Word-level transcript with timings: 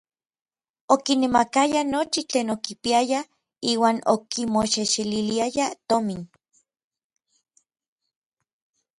Okinemakayaj 0.93 1.85
nochi 1.93 2.21
tlen 2.29 2.47
okipiayaj 2.55 3.27
iuan 3.71 3.97
okimoxexeliliayaj 4.13 5.73
tomin. 5.87 6.21